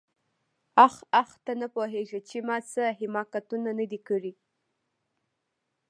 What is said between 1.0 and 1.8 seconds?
آخ ته نه